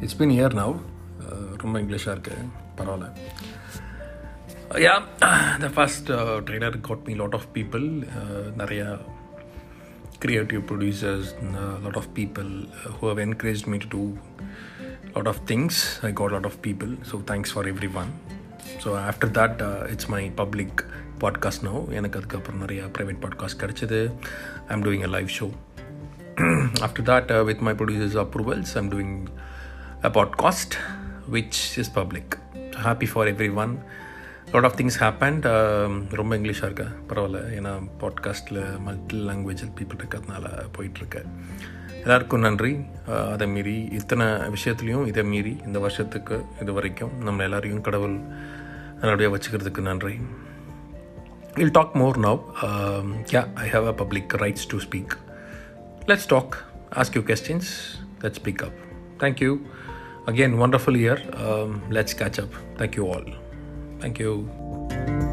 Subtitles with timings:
[0.00, 0.76] It's been year now
[1.56, 2.32] ரொம்ப இங்கிலீஷாக இருக்கு
[2.76, 3.12] பரவாயில்ல
[4.70, 5.02] yeah
[5.58, 6.10] the first
[6.48, 8.06] trailer got me lot of people
[8.58, 8.98] நிறையா
[10.24, 12.50] creative producers, a lot of people
[12.84, 14.04] who have encouraged me to do
[15.14, 15.70] a lot of things.
[16.02, 18.10] I got a lot of people, so thanks for everyone.
[18.78, 20.70] So after that, uh, it's my public
[21.20, 21.90] podcast now.
[21.90, 24.12] எனக்கு அதுக்கப்புறம் நிறைய private podcast கிடச்சிது
[24.68, 25.50] I'm doing a live show
[26.80, 29.26] after that with my producers approvals I'm doing
[30.02, 30.74] a podcast
[31.32, 32.34] which is public
[32.84, 33.72] happy for every one
[34.52, 35.46] lot of things happened
[36.12, 41.22] ரொம்ப இங்கிலீஷாக இருக்கா பரவாயில்ல ஏன்னா பாட்காஸ்ட்டில் multi language people இருக்கிறதுனால போயிட்டுருக்கு
[42.02, 42.72] எல்லாருக்கும் நன்றி
[43.32, 48.16] அதை மீறி இத்தனை விஷயத்துலையும் இதை மீறி இந்த வருஷத்துக்கு இது வரைக்கும் நம்ம எல்லாரையும் கடவுள்
[49.00, 50.14] நல்லபடியாக வச்சுக்கிறதுக்கு நன்றி
[51.54, 52.40] will talk more now
[53.34, 55.14] yeah I have a public rights to speak
[56.06, 56.54] let's talk
[56.96, 57.72] ask you questions
[58.22, 58.78] let's speak up
[59.22, 59.42] thank
[60.27, 61.21] again wonderful year.
[61.33, 62.49] Um, let's catch up.
[62.77, 63.25] Thank you all.
[63.99, 65.30] Thank you.